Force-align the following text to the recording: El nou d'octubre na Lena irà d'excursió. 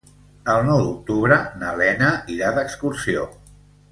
El 0.53 0.63
nou 0.67 0.79
d'octubre 0.85 1.37
na 1.63 1.75
Lena 1.83 2.09
irà 2.37 2.51
d'excursió. 2.57 3.29